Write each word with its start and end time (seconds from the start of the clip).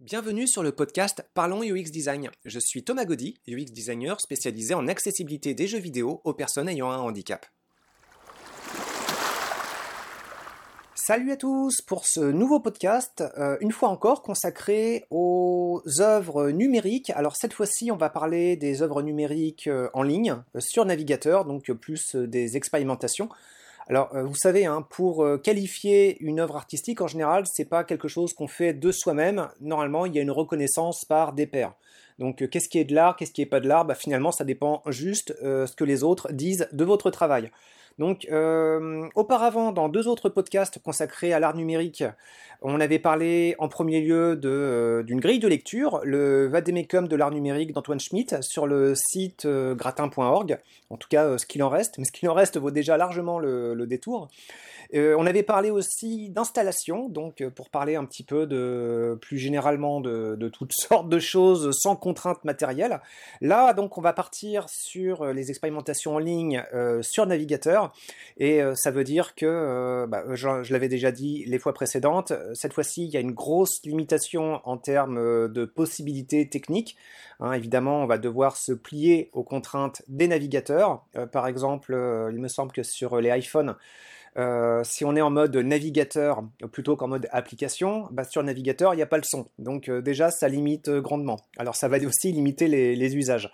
Bienvenue 0.00 0.46
sur 0.46 0.62
le 0.62 0.70
podcast 0.70 1.28
Parlons 1.34 1.64
UX 1.64 1.90
Design. 1.90 2.30
Je 2.44 2.60
suis 2.60 2.84
Thomas 2.84 3.04
Gaudy, 3.04 3.40
UX 3.48 3.72
designer 3.72 4.20
spécialisé 4.20 4.72
en 4.72 4.86
accessibilité 4.86 5.54
des 5.54 5.66
jeux 5.66 5.80
vidéo 5.80 6.20
aux 6.22 6.34
personnes 6.34 6.68
ayant 6.68 6.88
un 6.92 6.98
handicap. 6.98 7.44
Salut 10.94 11.32
à 11.32 11.36
tous 11.36 11.82
pour 11.82 12.06
ce 12.06 12.20
nouveau 12.20 12.60
podcast, 12.60 13.24
euh, 13.38 13.56
une 13.60 13.72
fois 13.72 13.88
encore 13.88 14.22
consacré 14.22 15.04
aux 15.10 15.82
œuvres 15.98 16.50
numériques. 16.50 17.10
Alors 17.16 17.34
cette 17.34 17.52
fois-ci, 17.52 17.90
on 17.90 17.96
va 17.96 18.08
parler 18.08 18.54
des 18.54 18.82
œuvres 18.82 19.02
numériques 19.02 19.66
euh, 19.66 19.88
en 19.94 20.04
ligne, 20.04 20.36
euh, 20.54 20.60
sur 20.60 20.84
navigateur, 20.84 21.44
donc 21.44 21.72
plus 21.72 22.14
des 22.14 22.56
expérimentations. 22.56 23.28
Alors, 23.88 24.10
vous 24.14 24.34
savez, 24.34 24.66
hein, 24.66 24.86
pour 24.90 25.26
qualifier 25.42 26.18
une 26.20 26.40
œuvre 26.40 26.56
artistique, 26.56 27.00
en 27.00 27.06
général, 27.06 27.44
c'est 27.46 27.64
pas 27.64 27.84
quelque 27.84 28.06
chose 28.06 28.34
qu'on 28.34 28.46
fait 28.46 28.74
de 28.74 28.92
soi-même. 28.92 29.48
Normalement, 29.60 30.04
il 30.04 30.14
y 30.14 30.18
a 30.18 30.22
une 30.22 30.30
reconnaissance 30.30 31.06
par 31.06 31.32
des 31.32 31.46
pairs. 31.46 31.72
Donc, 32.18 32.48
qu'est-ce 32.50 32.68
qui 32.68 32.78
est 32.78 32.84
de 32.84 32.94
l'art, 32.94 33.16
qu'est-ce 33.16 33.32
qui 33.32 33.40
est 33.40 33.46
pas 33.46 33.60
de 33.60 33.68
l'art? 33.68 33.86
Bah, 33.86 33.94
Finalement, 33.94 34.30
ça 34.30 34.44
dépend 34.44 34.82
juste 34.88 35.34
ce 35.40 35.74
que 35.74 35.84
les 35.84 36.04
autres 36.04 36.30
disent 36.32 36.68
de 36.72 36.84
votre 36.84 37.10
travail. 37.10 37.50
Donc, 37.98 38.28
euh, 38.30 39.08
auparavant, 39.16 39.72
dans 39.72 39.88
deux 39.88 40.06
autres 40.06 40.28
podcasts 40.28 40.80
consacrés 40.80 41.32
à 41.32 41.40
l'art 41.40 41.56
numérique, 41.56 42.04
on 42.62 42.80
avait 42.80 42.98
parlé 42.98 43.54
en 43.58 43.68
premier 43.68 44.00
lieu 44.00 44.38
euh, 44.44 45.02
d'une 45.02 45.20
grille 45.20 45.38
de 45.38 45.46
lecture, 45.46 46.00
le 46.04 46.48
Vademecum 46.48 47.06
de 47.06 47.16
l'art 47.16 47.30
numérique 47.30 47.72
d'Antoine 47.72 48.00
Schmitt 48.00 48.42
sur 48.42 48.66
le 48.66 48.94
site 48.96 49.44
euh, 49.44 49.74
gratin.org. 49.74 50.58
En 50.90 50.96
tout 50.96 51.08
cas, 51.08 51.38
ce 51.38 51.46
qu'il 51.46 51.62
en 51.62 51.68
reste, 51.68 51.98
mais 51.98 52.04
ce 52.04 52.12
qu'il 52.12 52.28
en 52.28 52.34
reste 52.34 52.58
vaut 52.58 52.70
déjà 52.70 52.96
largement 52.96 53.38
le 53.38 53.86
détour. 53.86 54.28
Euh, 54.94 55.14
on 55.18 55.26
avait 55.26 55.42
parlé 55.42 55.70
aussi 55.70 56.30
d'installation, 56.30 57.08
donc 57.08 57.42
euh, 57.42 57.50
pour 57.50 57.68
parler 57.68 57.96
un 57.96 58.06
petit 58.06 58.22
peu 58.22 58.46
de 58.46 59.18
plus 59.20 59.38
généralement 59.38 60.00
de, 60.00 60.48
toutes 60.48 60.72
sortes 60.76 61.08
de 61.08 61.18
choses 61.18 61.76
sans 61.78 61.96
contraintes 61.96 62.44
matérielles. 62.44 63.00
Là, 63.40 63.74
donc, 63.74 63.98
on 63.98 64.00
va 64.00 64.12
partir 64.12 64.66
sur 64.68 65.22
euh, 65.22 65.32
les 65.32 65.50
expérimentations 65.50 66.14
en 66.14 66.18
ligne 66.18 66.64
sur 67.02 67.26
navigateur, 67.26 67.92
et 68.38 68.60
ça 68.74 68.90
veut 68.90 69.04
dire 69.04 69.34
que, 69.34 70.06
bah, 70.08 70.24
je, 70.34 70.72
l'avais 70.72 70.88
déjà 70.88 71.10
dit 71.10 71.44
les 71.46 71.58
fois 71.58 71.72
précédentes, 71.72 72.32
cette 72.54 72.72
fois-ci, 72.72 73.04
il 73.04 73.10
y 73.10 73.16
a 73.16 73.20
une 73.20 73.32
grosse 73.32 73.80
limitation 73.84 74.60
en 74.64 74.78
termes 74.78 75.48
de 75.48 75.64
possibilités 75.64 76.48
techniques. 76.48 76.96
Hein, 77.40 77.52
évidemment, 77.52 78.02
on 78.02 78.06
va 78.06 78.18
devoir 78.18 78.56
se 78.56 78.72
plier 78.72 79.30
aux 79.32 79.44
contraintes 79.44 80.02
des 80.08 80.28
navigateurs. 80.28 81.04
par 81.32 81.46
exemple, 81.46 81.92
il 82.32 82.38
me 82.38 82.48
semble 82.48 82.72
que 82.72 82.82
sur 82.82 83.20
les 83.20 83.30
iPhones, 83.30 83.76
euh, 84.38 84.82
si 84.84 85.04
on 85.04 85.16
est 85.16 85.20
en 85.20 85.30
mode 85.30 85.56
navigateur 85.56 86.44
plutôt 86.70 86.96
qu'en 86.96 87.08
mode 87.08 87.28
application, 87.32 88.08
bah, 88.12 88.24
sur 88.24 88.42
navigateur, 88.42 88.94
il 88.94 88.96
n'y 88.96 89.02
a 89.02 89.06
pas 89.06 89.16
le 89.16 89.24
son. 89.24 89.48
Donc 89.58 89.88
euh, 89.88 90.00
déjà, 90.00 90.30
ça 90.30 90.48
limite 90.48 90.88
euh, 90.88 91.00
grandement. 91.00 91.38
Alors 91.56 91.74
ça 91.74 91.88
va 91.88 91.98
aussi 91.98 92.30
limiter 92.30 92.68
les, 92.68 93.16
usages. 93.16 93.50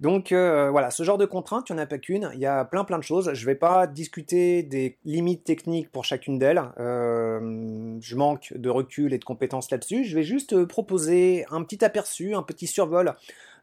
Donc 0.00 0.32
voilà, 0.32 0.90
ce 0.90 1.02
genre 1.02 1.18
de 1.18 1.24
contraintes, 1.24 1.68
il 1.70 1.74
n'y 1.74 1.80
en 1.80 1.82
a 1.82 1.86
pas 1.86 1.98
qu'une, 1.98 2.30
il 2.34 2.40
y 2.40 2.46
a 2.46 2.64
plein 2.64 2.84
plein 2.84 2.98
de 2.98 3.02
choses. 3.02 3.30
Je 3.32 3.40
ne 3.40 3.46
vais 3.46 3.54
pas 3.54 3.86
discuter 3.86 4.62
des 4.62 4.98
limites 5.04 5.44
techniques 5.44 5.90
pour 5.90 6.04
chacune 6.04 6.38
d'elles. 6.38 6.62
je 6.78 8.14
manque 8.14 8.52
de 8.54 8.68
recul 8.68 9.12
et 9.14 9.18
de 9.18 9.24
compétences 9.24 9.70
là-dessus. 9.70 10.04
Je 10.04 10.14
vais 10.14 10.22
juste 10.22 10.64
proposer 10.66 11.46
un 11.50 11.62
petit 11.62 11.84
aperçu, 11.84 12.34
un 12.34 12.42
petit 12.42 12.66
survol 12.66 13.14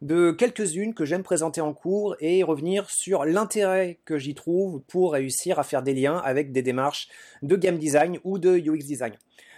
de 0.03 0.31
quelques-unes 0.31 0.94
que 0.94 1.06
j'aime 1.06 1.23
présenter 1.23 1.62
en 1.62 1.73
cours 1.73 2.16
et 2.20 2.44
revenir 2.44 2.90
sur 2.90 3.23
l'intérêt 3.23 4.00
que 4.03 4.18
j'y 4.18 4.36
trouve 4.36 4.81
pour 4.81 5.14
réussir 5.14 5.59
à 5.59 5.64
faire 5.64 5.81
des 5.81 5.94
liens 5.94 6.18
avec 6.18 6.52
des 6.52 6.62
démarches 6.62 7.08
de 7.42 7.56
game 7.56 7.78
design 7.78 8.20
ou 8.23 8.38
de 8.38 8.58
UX 8.58 8.86
design. 8.86 9.14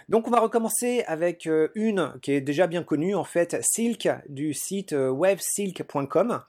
Donc 0.08 0.28
on 0.28 0.30
va 0.30 0.38
recommencer 0.38 1.02
avec 1.08 1.46
euh, 1.46 1.68
une 1.74 2.12
qui 2.22 2.32
est 2.32 2.40
déjà 2.40 2.68
bien 2.68 2.84
connue 2.84 3.16
en 3.16 3.24
fait, 3.24 3.56
Silk 3.62 4.08
du 4.28 4.54
site 4.54 4.92
euh, 4.92 5.10
websilk.com. 5.10 6.42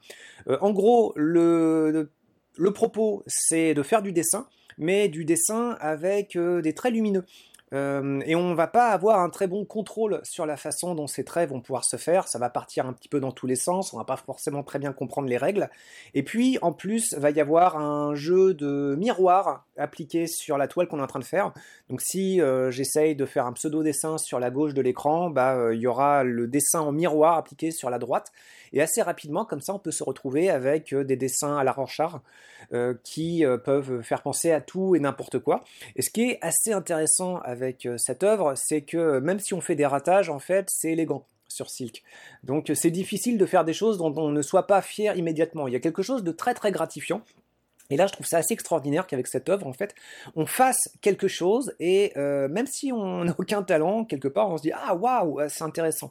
Euh, 0.48 0.58
en 0.60 0.70
gros, 0.70 1.12
le, 1.16 2.10
le 2.56 2.72
propos 2.72 3.24
c'est 3.26 3.74
de 3.74 3.82
faire 3.82 4.02
du 4.02 4.12
dessin, 4.12 4.46
mais 4.78 5.08
du 5.08 5.24
dessin 5.24 5.76
avec 5.80 6.38
des 6.38 6.72
traits 6.72 6.92
lumineux. 6.92 7.24
Euh, 7.74 8.20
et 8.24 8.34
on 8.34 8.54
va 8.54 8.66
pas 8.66 8.88
avoir 8.88 9.20
un 9.20 9.28
très 9.28 9.46
bon 9.46 9.64
contrôle 9.64 10.20
sur 10.22 10.46
la 10.46 10.56
façon 10.56 10.94
dont 10.94 11.06
ces 11.06 11.24
traits 11.24 11.50
vont 11.50 11.60
pouvoir 11.60 11.84
se 11.84 11.96
faire. 11.96 12.28
Ça 12.28 12.38
va 12.38 12.48
partir 12.48 12.86
un 12.86 12.92
petit 12.92 13.08
peu 13.08 13.20
dans 13.20 13.32
tous 13.32 13.46
les 13.46 13.56
sens. 13.56 13.92
On 13.92 13.98
va 13.98 14.04
pas 14.04 14.16
forcément 14.16 14.62
très 14.62 14.78
bien 14.78 14.92
comprendre 14.92 15.28
les 15.28 15.36
règles. 15.36 15.68
Et 16.14 16.22
puis, 16.22 16.58
en 16.62 16.72
plus, 16.72 17.14
va 17.14 17.30
y 17.30 17.40
avoir 17.40 17.76
un 17.76 18.14
jeu 18.14 18.54
de 18.54 18.94
miroir 18.98 19.66
appliqué 19.76 20.26
sur 20.26 20.58
la 20.58 20.66
toile 20.66 20.88
qu'on 20.88 20.98
est 20.98 21.02
en 21.02 21.08
train 21.08 21.18
de 21.18 21.24
faire. 21.24 21.52
Donc, 21.88 22.00
si 22.00 22.40
euh, 22.40 22.70
j'essaye 22.70 23.14
de 23.14 23.26
faire 23.26 23.46
un 23.46 23.52
pseudo 23.52 23.82
dessin 23.82 24.18
sur 24.18 24.40
la 24.40 24.50
gauche 24.50 24.74
de 24.74 24.82
l'écran, 24.82 25.30
bah, 25.30 25.56
euh, 25.56 25.74
il 25.74 25.80
y 25.80 25.86
aura 25.86 26.24
le 26.24 26.46
dessin 26.46 26.80
en 26.80 26.92
miroir 26.92 27.36
appliqué 27.36 27.70
sur 27.70 27.90
la 27.90 27.98
droite. 27.98 28.32
Et 28.72 28.82
assez 28.82 29.02
rapidement, 29.02 29.44
comme 29.44 29.60
ça, 29.60 29.74
on 29.74 29.78
peut 29.78 29.90
se 29.90 30.04
retrouver 30.04 30.50
avec 30.50 30.94
des 30.94 31.16
dessins 31.16 31.56
à 31.56 31.64
la 31.64 31.72
Rorschach 31.72 32.16
qui 33.02 33.44
peuvent 33.64 34.02
faire 34.02 34.20
penser 34.20 34.52
à 34.52 34.60
tout 34.60 34.94
et 34.94 35.00
n'importe 35.00 35.38
quoi. 35.38 35.64
Et 35.96 36.02
ce 36.02 36.10
qui 36.10 36.30
est 36.30 36.38
assez 36.42 36.72
intéressant 36.72 37.38
avec 37.38 37.57
euh, 37.86 37.98
cette 37.98 38.22
œuvre, 38.22 38.54
c'est 38.56 38.82
que 38.82 39.18
même 39.20 39.38
si 39.38 39.54
on 39.54 39.60
fait 39.60 39.74
des 39.74 39.86
ratages, 39.86 40.30
en 40.30 40.38
fait, 40.38 40.70
c'est 40.70 40.92
élégant 40.92 41.26
sur 41.48 41.70
Silk. 41.70 42.02
Donc 42.44 42.70
c'est 42.74 42.90
difficile 42.90 43.38
de 43.38 43.46
faire 43.46 43.64
des 43.64 43.72
choses 43.72 43.98
dont 43.98 44.12
on 44.16 44.30
ne 44.30 44.42
soit 44.42 44.66
pas 44.66 44.82
fier 44.82 45.16
immédiatement. 45.16 45.66
Il 45.66 45.72
y 45.72 45.76
a 45.76 45.80
quelque 45.80 46.02
chose 46.02 46.22
de 46.22 46.32
très 46.32 46.54
très 46.54 46.72
gratifiant 46.72 47.22
et 47.90 47.96
là, 47.96 48.06
je 48.06 48.12
trouve 48.12 48.26
ça 48.26 48.38
assez 48.38 48.52
extraordinaire 48.52 49.06
qu'avec 49.06 49.26
cette 49.26 49.48
œuvre, 49.48 49.66
en 49.66 49.72
fait, 49.72 49.94
on 50.36 50.46
fasse 50.46 50.88
quelque 51.00 51.28
chose 51.28 51.74
et 51.80 52.12
euh, 52.16 52.48
même 52.48 52.66
si 52.66 52.92
on 52.92 53.24
n'a 53.24 53.34
aucun 53.38 53.62
talent, 53.62 54.04
quelque 54.04 54.28
part, 54.28 54.50
on 54.50 54.56
se 54.58 54.62
dit 54.62 54.72
ah 54.72 54.94
waouh, 54.94 55.40
c'est 55.48 55.64
intéressant. 55.64 56.10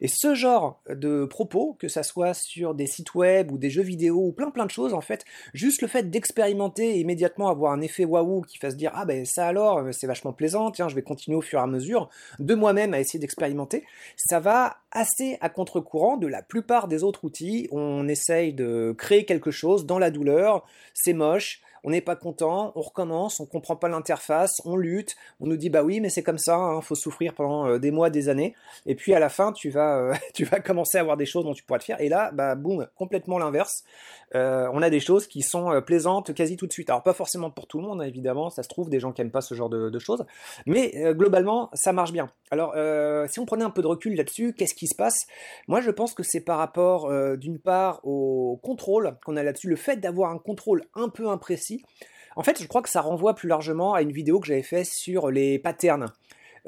Et 0.00 0.08
ce 0.08 0.34
genre 0.34 0.80
de 0.88 1.24
propos, 1.24 1.76
que 1.78 1.88
ça 1.88 2.02
soit 2.02 2.34
sur 2.34 2.74
des 2.74 2.86
sites 2.86 3.14
web 3.14 3.52
ou 3.52 3.58
des 3.58 3.70
jeux 3.70 3.82
vidéo 3.82 4.16
ou 4.16 4.32
plein 4.32 4.50
plein 4.50 4.66
de 4.66 4.70
choses, 4.70 4.94
en 4.94 5.00
fait, 5.00 5.24
juste 5.54 5.82
le 5.82 5.88
fait 5.88 6.10
d'expérimenter 6.10 6.96
et 6.96 7.00
immédiatement 7.00 7.48
avoir 7.48 7.72
un 7.72 7.80
effet 7.80 8.04
waouh 8.04 8.42
qui 8.42 8.58
fasse 8.58 8.76
dire 8.76 8.90
ah 8.94 9.04
ben 9.04 9.24
ça 9.24 9.46
alors, 9.46 9.82
c'est 9.92 10.06
vachement 10.06 10.32
plaisant, 10.32 10.70
tiens, 10.70 10.88
je 10.88 10.94
vais 10.94 11.02
continuer 11.02 11.36
au 11.36 11.42
fur 11.42 11.58
et 11.58 11.62
à 11.62 11.66
mesure 11.66 12.08
de 12.38 12.54
moi-même 12.54 12.94
à 12.94 13.00
essayer 13.00 13.20
d'expérimenter, 13.20 13.84
ça 14.16 14.40
va 14.40 14.78
assez 14.90 15.38
à 15.40 15.48
contre-courant 15.48 16.16
de 16.16 16.26
la 16.26 16.42
plupart 16.42 16.86
des 16.88 17.02
autres 17.02 17.24
outils. 17.24 17.68
On 17.72 18.08
essaye 18.08 18.52
de 18.52 18.94
créer 18.96 19.24
quelque 19.24 19.50
chose 19.50 19.86
dans 19.86 19.98
la 19.98 20.10
douleur, 20.10 20.64
c'est 20.94 21.11
moche, 21.14 21.58
on 21.84 21.90
n'est 21.90 22.00
pas 22.00 22.16
content, 22.16 22.72
on 22.74 22.80
recommence, 22.80 23.40
on 23.40 23.46
comprend 23.46 23.76
pas 23.76 23.88
l'interface, 23.88 24.60
on 24.64 24.76
lutte, 24.76 25.16
on 25.40 25.46
nous 25.46 25.56
dit 25.56 25.70
bah 25.70 25.82
oui 25.82 26.00
mais 26.00 26.10
c'est 26.10 26.22
comme 26.22 26.38
ça, 26.38 26.56
il 26.56 26.76
hein, 26.76 26.80
faut 26.80 26.94
souffrir 26.94 27.34
pendant 27.34 27.66
euh, 27.66 27.78
des 27.78 27.90
mois, 27.90 28.10
des 28.10 28.28
années, 28.28 28.54
et 28.86 28.94
puis 28.94 29.14
à 29.14 29.18
la 29.18 29.28
fin 29.28 29.52
tu 29.52 29.70
vas, 29.70 29.98
euh, 29.98 30.14
tu 30.34 30.44
vas 30.44 30.60
commencer 30.60 30.98
à 30.98 31.00
avoir 31.00 31.16
des 31.16 31.26
choses 31.26 31.44
dont 31.44 31.54
tu 31.54 31.64
pourras 31.64 31.78
te 31.78 31.84
faire, 31.84 32.00
et 32.00 32.08
là 32.08 32.30
bah 32.32 32.54
boum, 32.54 32.86
complètement 32.96 33.38
l'inverse, 33.38 33.84
euh, 34.34 34.68
on 34.72 34.82
a 34.82 34.90
des 34.90 35.00
choses 35.00 35.26
qui 35.26 35.42
sont 35.42 35.82
plaisantes 35.84 36.32
quasi 36.32 36.56
tout 36.56 36.66
de 36.66 36.72
suite. 36.72 36.88
Alors 36.88 37.02
pas 37.02 37.12
forcément 37.12 37.50
pour 37.50 37.66
tout 37.66 37.78
le 37.78 37.84
monde 37.86 38.00
hein, 38.00 38.06
évidemment, 38.06 38.50
ça 38.50 38.62
se 38.62 38.68
trouve 38.68 38.88
des 38.88 39.00
gens 39.00 39.12
qui 39.12 39.22
aiment 39.22 39.30
pas 39.30 39.40
ce 39.40 39.54
genre 39.54 39.68
de, 39.68 39.98
choses, 39.98 40.24
mais 40.66 40.92
globalement 41.14 41.70
ça 41.74 41.92
marche 41.92 42.12
bien. 42.12 42.30
Alors 42.50 42.74
si 43.28 43.40
on 43.40 43.46
prenait 43.46 43.64
un 43.64 43.70
peu 43.70 43.82
de 43.82 43.86
recul 43.86 44.16
là-dessus, 44.16 44.54
qu'est-ce 44.54 44.74
qui 44.74 44.86
se 44.86 44.94
passe? 44.94 45.26
Moi 45.68 45.80
je 45.80 45.90
pense 45.90 46.14
que 46.14 46.22
c'est 46.22 46.40
par 46.40 46.58
rapport 46.58 47.10
d'une 47.36 47.58
part 47.58 48.00
au 48.04 48.58
contrôle 48.62 49.16
qu'on 49.24 49.36
a 49.36 49.42
là-dessus, 49.42 49.68
le 49.68 49.76
fait 49.76 49.98
d'avoir 49.98 50.30
un 50.30 50.38
contrôle 50.38 50.82
un 50.94 51.08
peu 51.08 51.28
imprécis 51.28 51.71
en 52.36 52.42
fait, 52.42 52.60
je 52.60 52.66
crois 52.66 52.82
que 52.82 52.88
ça 52.88 53.00
renvoie 53.00 53.34
plus 53.34 53.48
largement 53.48 53.94
à 53.94 54.02
une 54.02 54.12
vidéo 54.12 54.40
que 54.40 54.46
j'avais 54.46 54.62
faite 54.62 54.86
sur 54.86 55.30
les 55.30 55.58
patterns, 55.58 56.12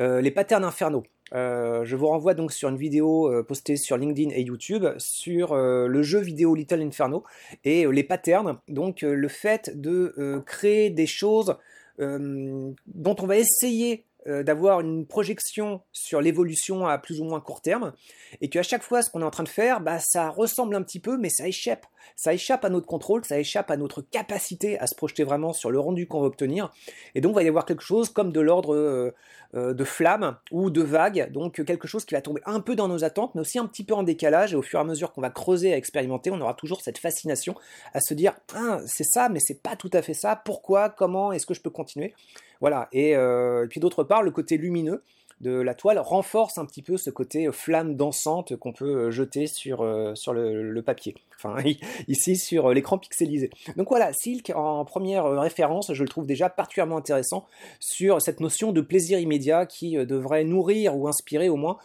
euh, 0.00 0.20
les 0.20 0.30
patterns 0.30 0.64
infernaux. 0.64 1.04
Euh, 1.32 1.84
je 1.84 1.96
vous 1.96 2.06
renvoie 2.06 2.34
donc 2.34 2.52
sur 2.52 2.68
une 2.68 2.76
vidéo 2.76 3.32
euh, 3.32 3.42
postée 3.42 3.76
sur 3.76 3.96
LinkedIn 3.96 4.30
et 4.30 4.42
YouTube 4.42 4.86
sur 4.98 5.56
le 5.56 6.02
jeu 6.02 6.20
vidéo 6.20 6.54
Little 6.54 6.82
Inferno 6.82 7.24
et 7.64 7.86
les 7.86 8.04
patterns, 8.04 8.58
donc 8.68 9.02
le 9.02 9.28
fait 9.28 9.80
de 9.80 10.42
créer 10.46 10.90
des 10.90 11.06
choses 11.06 11.56
dont 11.98 13.16
on 13.20 13.26
va 13.26 13.36
essayer 13.36 14.04
d'avoir 14.26 14.80
une 14.80 15.06
projection 15.06 15.82
sur 15.92 16.20
l'évolution 16.20 16.86
à 16.86 16.98
plus 16.98 17.20
ou 17.20 17.24
moins 17.24 17.40
court 17.40 17.60
terme, 17.60 17.92
et 18.40 18.48
qu'à 18.48 18.62
chaque 18.62 18.82
fois 18.82 19.02
ce 19.02 19.10
qu'on 19.10 19.20
est 19.20 19.24
en 19.24 19.30
train 19.30 19.42
de 19.44 19.48
faire, 19.48 19.80
bah, 19.80 19.98
ça 19.98 20.30
ressemble 20.30 20.74
un 20.74 20.82
petit 20.82 21.00
peu, 21.00 21.18
mais 21.18 21.28
ça 21.28 21.46
échappe. 21.46 21.86
Ça 22.16 22.32
échappe 22.32 22.64
à 22.64 22.68
notre 22.68 22.86
contrôle, 22.86 23.24
ça 23.24 23.38
échappe 23.38 23.70
à 23.70 23.76
notre 23.76 24.02
capacité 24.02 24.78
à 24.78 24.86
se 24.86 24.94
projeter 24.94 25.24
vraiment 25.24 25.52
sur 25.52 25.70
le 25.70 25.80
rendu 25.80 26.06
qu'on 26.06 26.20
va 26.20 26.26
obtenir. 26.26 26.70
Et 27.14 27.20
donc 27.20 27.32
il 27.32 27.36
va 27.36 27.42
y 27.42 27.48
avoir 27.48 27.64
quelque 27.64 27.82
chose 27.82 28.10
comme 28.10 28.32
de 28.32 28.40
l'ordre 28.40 28.74
euh, 28.74 29.14
euh, 29.54 29.72
de 29.72 29.84
flamme 29.84 30.36
ou 30.50 30.70
de 30.70 30.82
vague, 30.82 31.30
donc 31.30 31.64
quelque 31.64 31.86
chose 31.86 32.04
qui 32.04 32.14
va 32.14 32.20
tomber 32.20 32.40
un 32.44 32.60
peu 32.60 32.74
dans 32.74 32.88
nos 32.88 33.04
attentes, 33.04 33.34
mais 33.34 33.40
aussi 33.40 33.58
un 33.58 33.66
petit 33.66 33.84
peu 33.84 33.94
en 33.94 34.02
décalage, 34.02 34.52
et 34.52 34.56
au 34.56 34.62
fur 34.62 34.80
et 34.80 34.82
à 34.82 34.84
mesure 34.84 35.12
qu'on 35.12 35.20
va 35.20 35.30
creuser 35.30 35.68
et 35.68 35.74
expérimenter, 35.74 36.30
on 36.30 36.40
aura 36.40 36.54
toujours 36.54 36.80
cette 36.80 36.98
fascination 36.98 37.54
à 37.92 38.00
se 38.00 38.14
dire, 38.14 38.34
ah, 38.54 38.80
c'est 38.86 39.04
ça, 39.04 39.28
mais 39.28 39.38
c'est 39.40 39.62
pas 39.62 39.76
tout 39.76 39.90
à 39.92 40.02
fait 40.02 40.14
ça, 40.14 40.34
pourquoi, 40.34 40.90
comment, 40.90 41.32
est-ce 41.32 41.46
que 41.46 41.54
je 41.54 41.60
peux 41.60 41.70
continuer? 41.70 42.14
Voilà, 42.60 42.88
et, 42.92 43.10
et 43.10 43.66
puis 43.68 43.80
d'autre 43.80 44.04
part, 44.04 44.22
le 44.22 44.30
côté 44.30 44.56
lumineux, 44.56 45.02
de 45.40 45.50
la 45.60 45.74
toile 45.74 45.98
renforce 45.98 46.58
un 46.58 46.64
petit 46.64 46.82
peu 46.82 46.96
ce 46.96 47.10
côté 47.10 47.50
flamme 47.52 47.96
dansante 47.96 48.56
qu'on 48.56 48.72
peut 48.72 49.10
jeter 49.10 49.46
sur, 49.46 49.86
sur 50.14 50.32
le, 50.32 50.82
papier. 50.82 51.14
Enfin, 51.36 51.56
ici 52.08 52.36
sur 52.36 52.72
l'écran 52.72 52.98
pixelisé. 52.98 53.50
Donc 53.76 53.88
voilà, 53.88 54.12
Silk 54.12 54.52
en 54.54 54.84
première 54.84 55.26
référence, 55.26 55.92
je 55.92 56.02
le 56.02 56.08
trouve 56.08 56.26
déjà 56.26 56.48
particulièrement 56.48 56.96
intéressant 56.96 57.46
sur 57.78 58.22
cette 58.22 58.40
notion 58.40 58.72
de 58.72 58.80
plaisir 58.80 59.18
immédiat 59.18 59.66
qui 59.66 59.96
devrait 60.06 60.44
nourrir 60.44 60.96
ou 60.96 61.08
inspirer 61.08 61.48
au 61.48 61.56
moins 61.56 61.78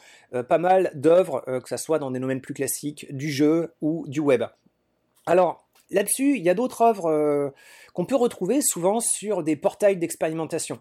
pas 0.48 0.58
mal 0.58 0.92
d'œuvres, 0.94 1.44
que 1.46 1.70
ce 1.70 1.78
soit 1.78 2.00
dans 2.00 2.12
des 2.12 2.20
domaines 2.20 2.42
plus 2.42 2.54
classiques 2.54 3.08
du 3.16 3.30
jeu 3.30 3.74
ou 3.82 4.06
du 4.08 4.20
web. 4.20 4.44
Alors, 5.26 5.69
là-dessus, 5.92 6.38
il 6.38 6.44
y 6.44 6.50
a 6.50 6.54
d'autres 6.54 6.82
œuvres 6.82 7.54
qu'on 7.94 8.06
peut 8.06 8.16
retrouver 8.16 8.62
souvent 8.62 9.00
sur 9.00 9.44
des 9.44 9.56
portails 9.56 9.98
d'expérimentation. 9.98 10.80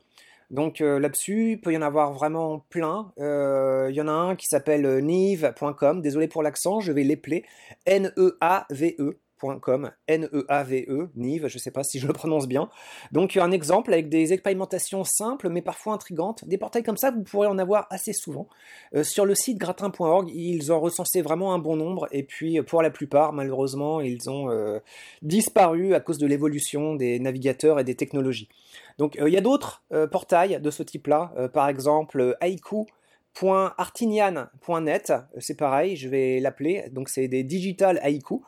Donc 0.50 0.80
euh, 0.80 0.98
là-dessus, 0.98 1.52
il 1.52 1.60
peut 1.60 1.72
y 1.72 1.76
en 1.76 1.82
avoir 1.82 2.12
vraiment 2.12 2.64
plein. 2.70 3.12
Euh, 3.18 3.88
il 3.90 3.96
y 3.96 4.00
en 4.00 4.08
a 4.08 4.12
un 4.12 4.34
qui 4.34 4.46
s'appelle 4.46 4.86
euh, 4.86 5.00
neve.com. 5.00 6.00
Désolé 6.00 6.28
pour 6.28 6.42
l'accent, 6.42 6.80
je 6.80 6.92
vais 6.92 7.02
l'épeler. 7.02 7.44
N-E-A-V-E. 7.86 9.18
.com, 9.40 9.90
N-E-A-V-E, 10.06 11.10
Nive, 11.16 11.48
je 11.48 11.56
ne 11.56 11.58
sais 11.58 11.70
pas 11.70 11.84
si 11.84 11.98
je 11.98 12.06
le 12.06 12.12
prononce 12.12 12.48
bien. 12.48 12.68
Donc 13.12 13.36
un 13.36 13.50
exemple 13.50 13.92
avec 13.92 14.08
des 14.08 14.32
expérimentations 14.32 15.04
simples 15.04 15.48
mais 15.48 15.62
parfois 15.62 15.94
intrigantes. 15.94 16.44
Des 16.46 16.58
portails 16.58 16.82
comme 16.82 16.96
ça, 16.96 17.10
vous 17.10 17.22
pourrez 17.22 17.46
en 17.46 17.58
avoir 17.58 17.86
assez 17.90 18.12
souvent. 18.12 18.48
sur 19.02 19.24
le 19.24 19.34
site 19.34 19.58
gratin.org, 19.58 20.30
ils 20.34 20.72
ont 20.72 20.80
recensé 20.80 21.22
vraiment 21.22 21.54
un 21.54 21.58
bon 21.58 21.76
nombre 21.76 22.08
et 22.12 22.22
puis 22.22 22.60
pour 22.62 22.82
la 22.82 22.90
plupart, 22.90 23.32
malheureusement, 23.32 24.00
ils 24.00 24.30
ont 24.30 24.80
disparu 25.22 25.94
à 25.94 26.00
cause 26.00 26.18
de 26.18 26.26
l'évolution 26.26 26.94
des 26.94 27.18
navigateurs 27.20 27.80
et 27.80 27.84
des 27.84 27.94
technologies. 27.94 28.48
Donc 28.98 29.18
euh, 29.18 29.28
il 29.28 29.34
y 29.34 29.36
a 29.36 29.40
d'autres 29.40 29.82
euh, 29.92 30.06
portails 30.06 30.60
de 30.60 30.70
ce 30.70 30.82
type-là, 30.82 31.32
euh, 31.36 31.48
par 31.48 31.68
exemple 31.68 32.36
haiku.artinian.net, 32.40 35.12
c'est 35.38 35.56
pareil, 35.56 35.96
je 35.96 36.08
vais 36.08 36.40
l'appeler, 36.40 36.86
donc 36.90 37.08
c'est 37.08 37.28
des 37.28 37.44
digital 37.44 38.00
haïku. 38.02 38.42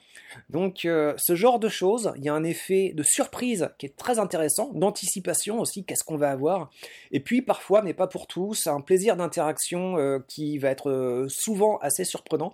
Donc 0.50 0.84
euh, 0.84 1.14
ce 1.16 1.34
genre 1.34 1.58
de 1.58 1.69
choses, 1.69 2.12
il 2.16 2.25
y 2.25 2.28
a 2.28 2.34
un 2.34 2.44
effet 2.44 2.92
de 2.94 3.02
surprise 3.02 3.70
qui 3.78 3.86
est 3.86 3.96
très 3.96 4.19
intéressant, 4.19 4.72
d'anticipation 4.75 5.60
aussi, 5.60 5.84
qu'est-ce 5.84 6.04
qu'on 6.04 6.16
va 6.16 6.30
avoir, 6.30 6.70
et 7.12 7.20
puis 7.20 7.42
parfois, 7.42 7.82
mais 7.82 7.94
pas 7.94 8.06
pour 8.06 8.26
tous, 8.26 8.66
un 8.66 8.80
plaisir 8.80 9.16
d'interaction 9.16 9.96
euh, 9.98 10.19
qui 10.28 10.58
va 10.58 10.70
être 10.70 11.26
souvent 11.28 11.78
assez 11.78 12.04
surprenant. 12.04 12.52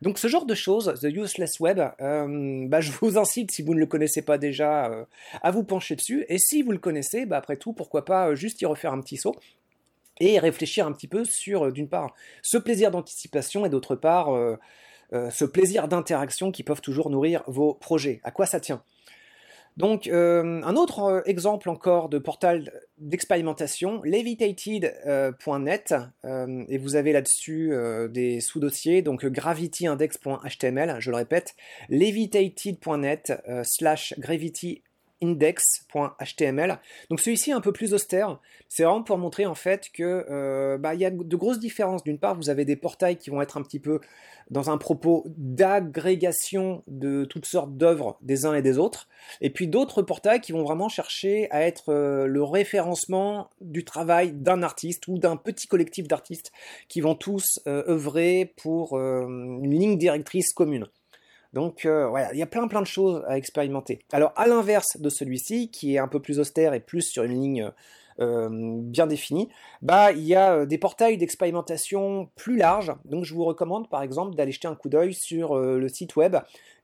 Donc 0.00 0.18
ce 0.18 0.26
genre 0.26 0.46
de 0.46 0.54
choses, 0.54 0.94
The 1.00 1.04
Useless 1.04 1.60
Web, 1.60 1.78
bah, 1.78 2.80
je 2.80 2.92
vous 3.00 3.18
incite, 3.18 3.52
si 3.52 3.62
vous 3.62 3.74
ne 3.74 3.78
le 3.78 3.86
connaissez 3.86 4.22
pas 4.22 4.36
déjà, 4.36 4.90
à 5.42 5.50
vous 5.50 5.62
pencher 5.62 5.94
dessus 5.94 6.24
et 6.28 6.38
si 6.38 6.62
vous 6.62 6.72
le 6.72 6.78
connaissez, 6.78 7.26
bah, 7.26 7.36
après 7.36 7.56
tout, 7.56 7.72
pourquoi 7.72 8.04
pas 8.04 8.28
euh, 8.28 8.34
juste 8.34 8.60
y 8.60 8.66
refaire 8.66 8.92
un 8.92 9.00
petit 9.00 9.16
saut 9.16 9.36
et 10.22 10.38
réfléchir 10.38 10.86
un 10.86 10.92
petit 10.92 11.08
peu 11.08 11.24
sur, 11.24 11.66
euh, 11.66 11.72
d'une 11.72 11.88
part, 11.88 12.14
ce 12.42 12.56
plaisir 12.56 12.92
d'anticipation 12.92 13.66
et 13.66 13.68
d'autre 13.68 13.96
part, 13.96 14.32
euh, 14.32 14.56
ce 15.30 15.44
plaisir 15.44 15.88
d'interaction 15.88 16.52
qui 16.52 16.62
peuvent 16.62 16.80
toujours 16.80 17.10
nourrir 17.10 17.42
vos 17.46 17.74
projets. 17.74 18.20
À 18.24 18.30
quoi 18.30 18.46
ça 18.46 18.60
tient? 18.60 18.82
Donc, 19.76 20.06
un 20.06 20.76
autre 20.76 21.22
exemple 21.26 21.70
encore 21.70 22.08
de 22.10 22.18
portal 22.18 22.70
d'expérimentation, 22.98 24.02
levitated.net, 24.04 25.94
et 26.68 26.78
vous 26.78 26.96
avez 26.96 27.12
là-dessus 27.12 27.72
des 28.10 28.40
sous-dossiers, 28.40 29.00
donc 29.00 29.24
gravityindex.html, 29.24 30.96
je 30.98 31.10
le 31.10 31.16
répète, 31.16 31.54
levitated.net 31.88 33.32
slash 33.64 34.14
gravity 34.18 34.82
index.html. 35.22 36.78
Donc 37.10 37.20
celui-ci 37.20 37.50
est 37.50 37.54
un 37.54 37.60
peu 37.60 37.72
plus 37.72 37.94
austère. 37.94 38.38
C'est 38.68 38.84
vraiment 38.84 39.02
pour 39.02 39.18
montrer 39.18 39.46
en 39.46 39.54
fait 39.54 39.90
que 39.92 40.26
euh, 40.30 40.78
bah, 40.78 40.94
y 40.94 41.04
a 41.04 41.10
de 41.10 41.36
grosses 41.36 41.58
différences. 41.58 42.02
D'une 42.02 42.18
part, 42.18 42.36
vous 42.36 42.50
avez 42.50 42.64
des 42.64 42.76
portails 42.76 43.16
qui 43.16 43.30
vont 43.30 43.42
être 43.42 43.56
un 43.56 43.62
petit 43.62 43.80
peu 43.80 44.00
dans 44.50 44.70
un 44.70 44.78
propos 44.78 45.24
d'agrégation 45.36 46.82
de 46.86 47.24
toutes 47.24 47.46
sortes 47.46 47.76
d'œuvres 47.76 48.18
des 48.22 48.44
uns 48.44 48.54
et 48.54 48.62
des 48.62 48.78
autres, 48.78 49.08
et 49.40 49.50
puis 49.50 49.66
d'autres 49.66 50.02
portails 50.02 50.40
qui 50.40 50.52
vont 50.52 50.64
vraiment 50.64 50.88
chercher 50.88 51.50
à 51.50 51.62
être 51.62 51.90
euh, 51.90 52.26
le 52.26 52.42
référencement 52.42 53.48
du 53.60 53.84
travail 53.84 54.32
d'un 54.32 54.62
artiste 54.62 55.08
ou 55.08 55.18
d'un 55.18 55.36
petit 55.36 55.68
collectif 55.68 56.08
d'artistes 56.08 56.52
qui 56.88 57.00
vont 57.00 57.14
tous 57.14 57.60
euh, 57.66 57.84
œuvrer 57.88 58.52
pour 58.62 58.98
une 58.98 59.70
ligne 59.70 59.96
directrice 59.96 60.52
commune. 60.52 60.86
Donc 61.52 61.84
euh, 61.84 62.08
voilà, 62.08 62.32
il 62.32 62.38
y 62.38 62.42
a 62.42 62.46
plein 62.46 62.66
plein 62.66 62.80
de 62.80 62.86
choses 62.86 63.22
à 63.26 63.36
expérimenter. 63.36 64.00
Alors 64.12 64.32
à 64.36 64.46
l'inverse 64.46 64.98
de 64.98 65.08
celui-ci, 65.08 65.70
qui 65.70 65.94
est 65.94 65.98
un 65.98 66.08
peu 66.08 66.20
plus 66.20 66.38
austère 66.38 66.74
et 66.74 66.80
plus 66.80 67.02
sur 67.02 67.24
une 67.24 67.40
ligne 67.40 67.70
euh, 68.20 68.48
bien 68.50 69.06
définie, 69.06 69.48
bah 69.82 70.12
il 70.12 70.22
y 70.22 70.34
a 70.34 70.54
euh, 70.54 70.66
des 70.66 70.78
portails 70.78 71.18
d'expérimentation 71.18 72.30
plus 72.36 72.56
larges. 72.56 72.92
Donc 73.04 73.24
je 73.24 73.34
vous 73.34 73.44
recommande 73.44 73.88
par 73.90 74.02
exemple 74.02 74.34
d'aller 74.34 74.52
jeter 74.52 74.68
un 74.68 74.74
coup 74.74 74.88
d'œil 74.88 75.12
sur 75.14 75.56
le 75.56 75.88
site 75.88 76.16
web 76.16 76.36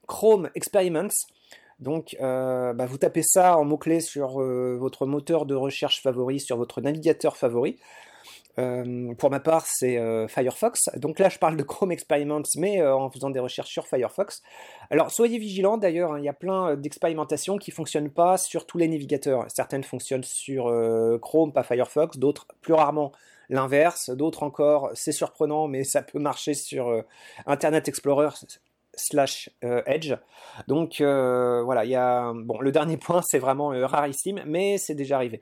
Chrome 0.07 0.51
Experiments. 0.55 1.09
Donc, 1.81 2.17
bah, 2.19 2.87
vous 2.87 2.99
tapez 2.99 3.23
ça 3.23 3.57
en 3.57 3.65
mots-clés 3.65 4.01
sur 4.01 4.41
votre 4.41 5.07
moteur 5.07 5.47
de 5.47 5.55
recherche 5.55 6.03
favori, 6.03 6.41
sur 6.41 6.57
votre 6.57 6.81
navigateur 6.81 7.37
favori. 7.37 7.79
Euh, 8.59 9.15
pour 9.15 9.31
ma 9.31 9.41
part, 9.41 9.65
c'est 9.67 9.99
euh, 9.99 10.27
Firefox. 10.27 10.91
Donc 10.97 11.19
là, 11.19 11.29
je 11.29 11.39
parle 11.39 11.57
de 11.57 11.63
Chrome 11.63 11.93
Experiments, 11.93 12.43
mais 12.57 12.81
euh, 12.81 12.95
en 12.95 13.11
faisant 13.11 13.31
des 13.31 13.39
recherches 13.39 13.71
sur 13.71 13.87
Firefox. 13.87 14.43
Alors, 14.91 15.11
soyez 15.11 15.39
vigilants 15.39 15.79
d'ailleurs, 15.79 16.13
hein, 16.13 16.19
il 16.19 16.25
y 16.25 16.29
a 16.29 16.33
plein 16.33 16.75
d'expérimentations 16.77 17.57
qui 17.57 17.71
ne 17.71 17.75
fonctionnent 17.75 18.11
pas 18.11 18.37
sur 18.37 18.67
tous 18.67 18.79
les 18.79 18.89
navigateurs. 18.89 19.47
Certaines 19.49 19.85
fonctionnent 19.85 20.25
sur 20.25 20.73
Chrome, 21.21 21.53
pas 21.53 21.63
Firefox, 21.63 22.19
d'autres 22.19 22.47
plus 22.61 22.75
rarement 22.75 23.13
l'inverse, 23.51 24.11
d'autres 24.11 24.43
encore, 24.43 24.91
c'est 24.93 25.13
surprenant, 25.13 25.69
mais 25.69 25.83
ça 25.83 26.03
peut 26.03 26.19
marcher 26.19 26.53
sur 26.53 27.03
Internet 27.47 27.89
Explorer 27.89 28.29
slash 28.95 29.49
Edge. 29.63 30.15
Donc 30.67 30.97
voilà, 31.01 31.85
il 31.85 31.91
y 31.91 31.97
a... 31.97 32.33
Bon, 32.35 32.61
le 32.61 32.73
dernier 32.73 32.97
point, 32.99 33.23
c'est 33.23 33.39
vraiment 33.39 33.69
rarissime, 33.69 34.43
mais 34.47 34.77
c'est 34.79 34.95
déjà 34.95 35.17
arrivé. 35.17 35.41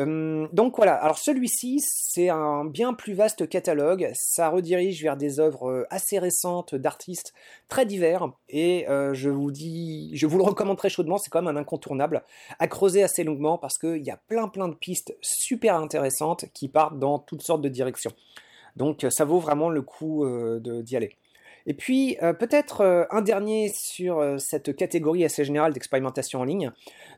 Euh, 0.00 0.46
donc 0.52 0.76
voilà, 0.76 0.94
alors 0.94 1.18
celui-ci, 1.18 1.80
c'est 1.82 2.28
un 2.28 2.64
bien 2.64 2.94
plus 2.94 3.14
vaste 3.14 3.48
catalogue, 3.48 4.10
ça 4.14 4.48
redirige 4.48 5.02
vers 5.02 5.16
des 5.16 5.40
œuvres 5.40 5.70
euh, 5.70 5.86
assez 5.90 6.20
récentes 6.20 6.76
d'artistes 6.76 7.32
très 7.68 7.84
divers, 7.84 8.30
et 8.48 8.88
euh, 8.88 9.12
je 9.12 9.28
vous 9.28 9.50
dis, 9.50 10.10
je 10.14 10.26
vous 10.26 10.38
le 10.38 10.44
recommande 10.44 10.76
très 10.76 10.88
chaudement, 10.88 11.18
c'est 11.18 11.30
quand 11.30 11.42
même 11.42 11.56
un 11.56 11.60
incontournable, 11.60 12.22
à 12.60 12.68
creuser 12.68 13.02
assez 13.02 13.24
longuement, 13.24 13.58
parce 13.58 13.76
qu'il 13.76 14.04
y 14.04 14.10
a 14.10 14.20
plein 14.28 14.46
plein 14.46 14.68
de 14.68 14.74
pistes 14.74 15.16
super 15.20 15.74
intéressantes 15.74 16.44
qui 16.54 16.68
partent 16.68 16.98
dans 17.00 17.18
toutes 17.18 17.42
sortes 17.42 17.62
de 17.62 17.68
directions. 17.68 18.12
Donc 18.76 19.04
ça 19.10 19.24
vaut 19.24 19.40
vraiment 19.40 19.70
le 19.70 19.82
coup 19.82 20.24
d'y 20.60 20.96
aller. 20.96 21.16
Et 21.66 21.74
puis 21.74 22.16
peut-être 22.38 23.06
un 23.10 23.22
dernier 23.22 23.72
sur 23.74 24.36
cette 24.38 24.76
catégorie 24.76 25.24
assez 25.24 25.44
générale 25.44 25.72
d'expérimentation 25.72 26.40
en 26.40 26.44
ligne. 26.44 26.70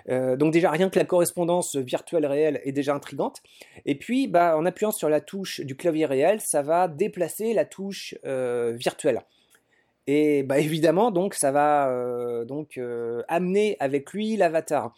donc 0.08 0.52
déjà 0.52 0.70
rien 0.70 0.88
que 0.88 0.98
la 0.98 1.04
correspondance 1.04 1.76
virtuelle 1.76 2.26
réelle 2.26 2.60
est 2.64 2.72
déjà 2.72 2.94
intrigante. 2.94 3.42
Et 3.84 3.96
puis 3.96 4.26
bah, 4.26 4.56
en 4.56 4.64
appuyant 4.64 4.92
sur 4.92 5.08
la 5.08 5.20
touche 5.20 5.60
du 5.60 5.76
clavier 5.76 6.06
réel, 6.06 6.40
ça 6.40 6.62
va 6.62 6.88
déplacer 6.88 7.52
la 7.52 7.64
touche 7.64 8.16
virtuelle. 8.24 9.22
Et 10.08 10.42
bah, 10.42 10.58
évidemment, 10.58 11.10
donc, 11.10 11.34
ça 11.34 11.52
va 11.52 11.90
euh, 11.90 12.46
donc 12.46 12.78
euh, 12.78 13.22
amener 13.28 13.76
avec 13.78 14.10
lui 14.14 14.36
l'avatar 14.36 14.94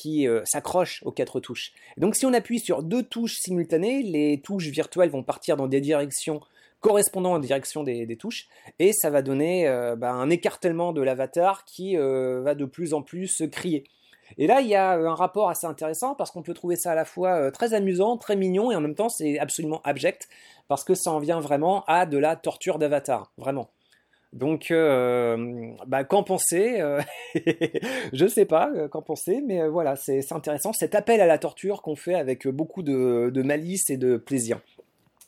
qui 0.00 0.26
euh, 0.26 0.40
s'accroche 0.44 1.02
aux 1.04 1.12
quatre 1.12 1.40
touches. 1.40 1.72
donc, 1.96 2.16
si 2.16 2.24
on 2.26 2.32
appuie 2.32 2.58
sur 2.58 2.82
deux 2.82 3.02
touches 3.02 3.38
simultanées, 3.38 4.02
les 4.02 4.40
touches 4.40 4.68
virtuelles 4.68 5.10
vont 5.10 5.22
partir 5.22 5.56
dans 5.56 5.68
des 5.68 5.80
directions 5.80 6.40
correspondant 6.80 7.34
à 7.34 7.40
direction 7.40 7.82
des, 7.82 8.16
touches, 8.16 8.48
et 8.78 8.94
ça 8.94 9.10
va 9.10 9.20
donner 9.20 9.66
bah, 9.98 10.12
un 10.12 10.30
écartèlement 10.30 10.94
de 10.94 11.02
l'avatar 11.02 11.66
qui 11.66 11.94
va 11.94 12.54
de 12.54 12.64
plus 12.64 12.94
en 12.94 13.02
plus 13.02 13.42
crier. 13.52 13.84
Et 14.38 14.46
là, 14.46 14.62
il 14.62 14.68
y 14.68 14.74
a 14.74 14.92
un 14.92 15.14
rapport 15.14 15.50
assez 15.50 15.66
intéressant 15.66 16.14
parce 16.14 16.30
qu'on 16.30 16.40
peut 16.40 16.54
trouver 16.54 16.76
ça 16.76 16.92
à 16.92 16.94
la 16.94 17.04
fois 17.04 17.50
très 17.50 17.74
amusant, 17.74 18.16
très 18.16 18.34
mignon, 18.34 18.72
et 18.72 18.76
en 18.76 18.80
même 18.80 18.94
temps, 18.94 19.10
c'est 19.10 19.38
absolument 19.38 19.82
abject 19.84 20.26
parce 20.68 20.82
que 20.82 20.94
ça 20.94 21.10
en 21.10 21.18
vient 21.18 21.40
vraiment 21.40 21.84
à 21.84 22.06
de 22.06 22.16
la 22.16 22.34
torture 22.34 22.78
d'avatar, 22.78 23.30
vraiment. 23.36 23.68
Donc, 24.32 24.70
euh, 24.70 25.72
bah, 25.88 26.04
qu'en 26.04 26.22
penser 26.22 26.80
euh, 26.80 27.00
Je 28.12 28.26
sais 28.28 28.44
pas 28.44 28.70
euh, 28.70 28.86
qu'en 28.86 29.02
penser, 29.02 29.42
mais 29.44 29.66
voilà, 29.66 29.96
c'est 29.96 30.20
intéressant. 30.32 30.72
Cet 30.72 30.94
appel 30.94 31.20
à 31.20 31.26
la 31.26 31.38
torture 31.38 31.82
qu'on 31.82 31.96
fait 31.96 32.14
avec 32.14 32.46
beaucoup 32.46 32.82
de, 32.82 33.42
malice 33.42 33.90
et 33.90 33.96
de 33.96 34.16
plaisir. 34.16 34.60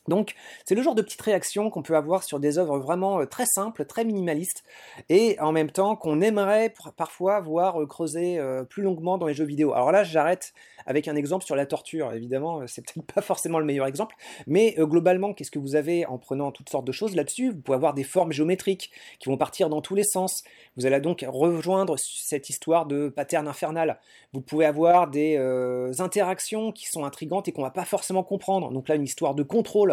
Donc, 0.07 0.35
c'est 0.65 0.75
le 0.75 0.81
genre 0.81 0.95
de 0.95 1.01
petite 1.01 1.21
réaction 1.21 1.69
qu'on 1.69 1.81
peut 1.81 1.95
avoir 1.95 2.23
sur 2.23 2.39
des 2.39 2.57
œuvres 2.57 2.77
vraiment 2.79 3.25
très 3.25 3.45
simples, 3.45 3.85
très 3.85 4.05
minimalistes, 4.05 4.63
et 5.09 5.39
en 5.39 5.51
même 5.51 5.71
temps 5.71 5.95
qu'on 5.95 6.21
aimerait 6.21 6.73
parfois 6.97 7.39
voir 7.39 7.77
creuser 7.87 8.39
plus 8.69 8.83
longuement 8.83 9.17
dans 9.17 9.27
les 9.27 9.33
jeux 9.33 9.45
vidéo. 9.45 9.73
Alors 9.73 9.91
là, 9.91 10.03
j'arrête 10.03 10.53
avec 10.85 11.07
un 11.07 11.15
exemple 11.15 11.45
sur 11.45 11.55
la 11.55 11.65
torture. 11.65 12.13
Évidemment, 12.13 12.61
euh, 12.61 12.67
c'est 12.67 12.81
peut-être 12.93 13.11
pas 13.11 13.21
forcément 13.21 13.59
le 13.59 13.65
meilleur 13.65 13.87
exemple, 13.87 14.15
mais 14.47 14.75
euh, 14.77 14.85
globalement, 14.85 15.33
qu'est-ce 15.33 15.51
que 15.51 15.59
vous 15.59 15.75
avez 15.75 16.05
en 16.05 16.17
prenant 16.17 16.51
toutes 16.51 16.69
sortes 16.69 16.85
de 16.85 16.91
choses 16.91 17.15
là-dessus? 17.15 17.51
Vous 17.51 17.61
pouvez 17.61 17.75
avoir 17.75 17.93
des 17.93 18.03
formes 18.03 18.31
géométriques 18.31 18.91
qui 19.19 19.29
vont 19.29 19.37
partir 19.37 19.69
dans 19.69 19.81
tous 19.81 19.95
les 19.95 20.03
sens. 20.03 20.43
Vous 20.77 20.85
allez 20.85 20.99
donc 20.99 21.25
rejoindre 21.27 21.95
cette 21.97 22.49
histoire 22.49 22.85
de 22.85 23.09
pattern 23.09 23.47
infernal. 23.47 23.99
Vous 24.33 24.41
pouvez 24.41 24.65
avoir 24.65 25.09
des 25.09 25.37
euh, 25.37 25.91
interactions 25.99 26.71
qui 26.71 26.87
sont 26.87 27.05
intrigantes 27.05 27.47
et 27.47 27.51
qu'on 27.51 27.61
va 27.61 27.71
pas 27.71 27.85
forcément 27.85 28.23
comprendre. 28.23 28.71
Donc 28.71 28.87
là, 28.87 28.95
une 28.95 29.03
histoire 29.03 29.35
de 29.35 29.43
contrôle 29.43 29.92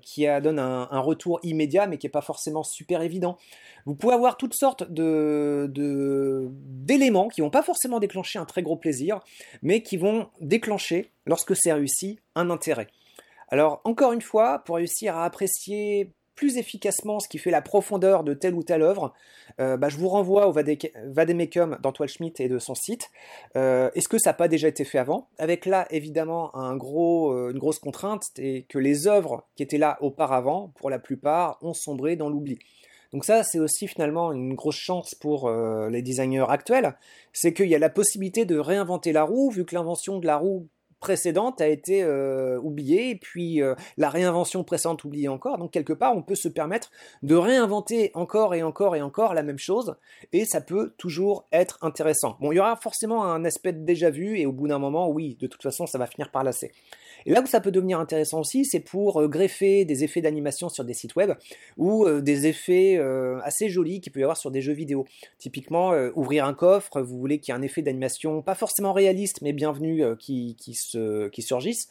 qui 0.00 0.26
donne 0.42 0.58
un, 0.58 1.00
retour 1.00 1.40
immédiat, 1.42 1.86
mais 1.86 1.98
qui 1.98 2.06
est 2.06 2.10
pas 2.10 2.20
forcément 2.20 2.62
super 2.62 3.02
évident. 3.02 3.36
Vous 3.84 3.94
pouvez 3.94 4.14
avoir 4.14 4.36
toutes 4.36 4.54
sortes 4.54 4.84
d'éléments 4.90 7.28
qui 7.28 7.40
vont 7.40 7.50
pas 7.50 7.62
forcément 7.62 7.98
déclencher 7.98 8.38
un 8.38 8.44
très 8.44 8.62
gros 8.62 8.76
plaisir, 8.76 9.20
mais 9.62 9.82
qui 9.82 9.96
vont 9.96 10.28
déclencher, 10.40 11.10
lorsque 11.26 11.56
c'est 11.56 11.72
réussi, 11.72 12.20
un 12.34 12.50
intérêt. 12.50 12.88
Alors, 13.48 13.80
encore 13.84 14.12
une 14.12 14.22
fois, 14.22 14.60
pour 14.60 14.76
réussir 14.76 15.16
à 15.16 15.24
apprécier 15.24 16.12
plus 16.34 16.56
efficacement 16.56 17.20
ce 17.20 17.28
qui 17.28 17.38
fait 17.38 17.50
la 17.50 17.62
profondeur 17.62 18.24
de 18.24 18.34
telle 18.34 18.54
ou 18.54 18.62
telle 18.62 18.82
œuvre, 18.82 19.12
euh, 19.60 19.76
bah, 19.76 19.88
je 19.88 19.96
vous 19.96 20.08
renvoie 20.08 20.46
au 20.48 20.52
Vademecum 20.52 21.78
d'Antoine 21.82 22.08
Schmitt 22.08 22.40
et 22.40 22.48
de 22.48 22.58
son 22.58 22.74
site. 22.74 23.10
Euh, 23.56 23.90
est-ce 23.94 24.08
que 24.08 24.18
ça 24.18 24.30
n'a 24.30 24.34
pas 24.34 24.48
déjà 24.48 24.68
été 24.68 24.84
fait 24.84 24.98
avant? 24.98 25.28
Avec 25.38 25.66
là, 25.66 25.86
évidemment, 25.90 26.50
euh, 26.54 27.50
une 27.50 27.58
grosse 27.58 27.78
contrainte, 27.78 28.22
c'est 28.34 28.66
que 28.68 28.78
les 28.78 29.06
œuvres 29.06 29.46
qui 29.56 29.62
étaient 29.62 29.78
là 29.78 29.98
auparavant, 30.00 30.72
pour 30.76 30.90
la 30.90 30.98
plupart, 30.98 31.58
ont 31.62 31.74
sombré 31.74 32.16
dans 32.16 32.28
l'oubli. 32.28 32.58
Donc 33.12 33.26
ça, 33.26 33.42
c'est 33.44 33.58
aussi 33.58 33.86
finalement 33.86 34.32
une 34.32 34.54
grosse 34.54 34.76
chance 34.76 35.14
pour 35.14 35.50
les 35.50 36.00
designers 36.00 36.46
actuels, 36.48 36.96
c'est 37.34 37.52
qu'il 37.52 37.68
y 37.68 37.74
a 37.74 37.78
la 37.78 37.90
possibilité 37.90 38.46
de 38.46 38.58
réinventer 38.58 39.12
la 39.12 39.24
roue, 39.24 39.50
vu 39.50 39.66
que 39.66 39.74
l'invention 39.74 40.18
de 40.18 40.26
la 40.26 40.38
roue 40.38 40.66
précédente 41.02 41.60
a 41.60 41.66
été 41.66 42.02
euh, 42.02 42.58
oubliée, 42.60 43.16
puis 43.16 43.60
euh, 43.60 43.74
la 43.98 44.08
réinvention 44.08 44.64
précédente 44.64 45.04
oubliée 45.04 45.28
encore. 45.28 45.58
Donc 45.58 45.72
quelque 45.72 45.92
part, 45.92 46.16
on 46.16 46.22
peut 46.22 46.36
se 46.36 46.48
permettre 46.48 46.90
de 47.22 47.34
réinventer 47.34 48.12
encore 48.14 48.54
et 48.54 48.62
encore 48.62 48.96
et 48.96 49.02
encore 49.02 49.34
la 49.34 49.42
même 49.42 49.58
chose, 49.58 49.96
et 50.32 50.46
ça 50.46 50.60
peut 50.62 50.94
toujours 50.96 51.44
être 51.52 51.78
intéressant. 51.82 52.36
Bon, 52.40 52.52
il 52.52 52.56
y 52.56 52.60
aura 52.60 52.76
forcément 52.76 53.24
un 53.24 53.44
aspect 53.44 53.72
déjà 53.72 54.10
vu, 54.10 54.38
et 54.38 54.46
au 54.46 54.52
bout 54.52 54.68
d'un 54.68 54.78
moment, 54.78 55.10
oui, 55.10 55.36
de 55.40 55.48
toute 55.48 55.62
façon, 55.62 55.86
ça 55.86 55.98
va 55.98 56.06
finir 56.06 56.30
par 56.30 56.44
lasser. 56.44 56.70
Et 57.26 57.32
là 57.32 57.42
où 57.42 57.46
ça 57.46 57.60
peut 57.60 57.70
devenir 57.70 58.00
intéressant 58.00 58.40
aussi, 58.40 58.64
c'est 58.64 58.80
pour 58.80 59.20
euh, 59.20 59.28
greffer 59.28 59.84
des 59.84 60.04
effets 60.04 60.20
d'animation 60.20 60.68
sur 60.68 60.84
des 60.84 60.94
sites 60.94 61.16
web 61.16 61.32
ou 61.76 62.04
euh, 62.04 62.20
des 62.20 62.46
effets 62.46 62.96
euh, 62.96 63.40
assez 63.42 63.68
jolis 63.68 64.00
qu'il 64.00 64.12
peut 64.12 64.20
y 64.20 64.22
avoir 64.22 64.36
sur 64.36 64.50
des 64.50 64.60
jeux 64.60 64.72
vidéo. 64.72 65.06
Typiquement, 65.38 65.92
ouvrir 66.14 66.44
un 66.44 66.54
coffre, 66.54 67.00
vous 67.02 67.18
voulez 67.18 67.38
qu'il 67.38 67.52
y 67.52 67.56
ait 67.56 67.58
un 67.58 67.62
effet 67.62 67.82
d'animation 67.82 68.42
pas 68.42 68.54
forcément 68.54 68.92
réaliste, 68.92 69.42
mais 69.42 69.52
bienvenu 69.52 70.04
qui, 70.18 70.56
qui, 70.58 70.74
se, 70.74 71.28
qui 71.28 71.42
surgisse. 71.42 71.88